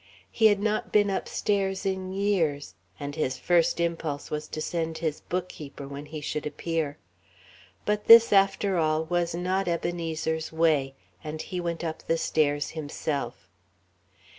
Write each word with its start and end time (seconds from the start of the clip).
He 0.31 0.47
had 0.47 0.59
not 0.59 0.91
been 0.91 1.11
upstairs 1.11 1.85
in 1.85 2.11
years, 2.11 2.73
and 2.99 3.13
his 3.13 3.37
first 3.37 3.79
impulse 3.79 4.31
was 4.31 4.47
to 4.47 4.59
send 4.59 4.97
his 4.97 5.21
bookkeeper, 5.21 5.87
when 5.87 6.07
he 6.07 6.21
should 6.21 6.47
appear. 6.47 6.97
But 7.85 8.05
this, 8.05 8.33
after 8.33 8.79
all, 8.79 9.03
was 9.05 9.35
not 9.35 9.67
Ebenezer's 9.67 10.51
way; 10.51 10.95
and 11.23 11.39
he 11.39 11.59
went 11.61 11.83
up 11.83 12.01
the 12.07 12.17
stairs 12.17 12.71
himself. 12.71 13.47